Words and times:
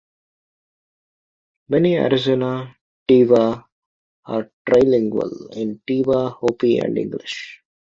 Many 1.69 1.95
Arizona 1.97 2.75
Tewa 3.07 3.65
are 4.25 4.49
trilingual 4.67 5.55
in 5.55 5.79
Tewa, 5.87 6.31
Hopi, 6.39 6.79
and 6.79 6.97
English. 6.97 7.61